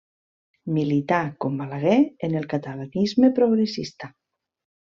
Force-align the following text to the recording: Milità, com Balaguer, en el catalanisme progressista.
Milità, 0.77 1.19
com 1.45 1.59
Balaguer, 1.63 1.99
en 2.29 2.39
el 2.41 2.49
catalanisme 2.57 3.33
progressista. 3.41 4.15